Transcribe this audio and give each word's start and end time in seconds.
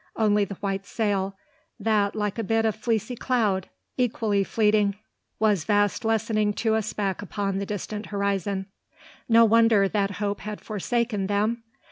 Only 0.15 0.45
the 0.45 0.55
white 0.55 0.87
sail, 0.87 1.35
that 1.79 2.15
like 2.15 2.39
a 2.39 2.43
bit 2.43 2.65
of 2.65 2.75
fleecy 2.75 3.15
cloud, 3.15 3.69
equally 3.97 4.43
fleeting, 4.43 4.95
was 5.39 5.63
fast 5.65 6.03
lessening 6.03 6.53
to 6.53 6.73
a 6.73 6.81
speck 6.81 7.21
upon 7.21 7.59
the 7.59 7.67
distant 7.67 8.07
horizon. 8.07 8.65
No 9.29 9.45
wonder 9.45 9.87
that 9.87 10.13
hope 10.17 10.39
had 10.39 10.59
forsaken 10.59 11.27
them! 11.27 11.61